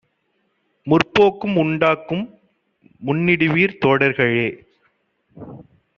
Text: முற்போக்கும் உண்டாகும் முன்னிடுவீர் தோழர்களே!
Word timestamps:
முற்போக்கும் 0.87 1.55
உண்டாகும் 1.55 2.25
முன்னிடுவீர் 3.01 3.79
தோழர்களே! 3.85 4.49